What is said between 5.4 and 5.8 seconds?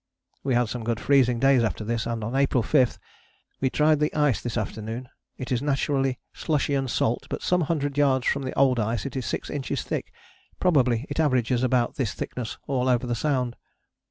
is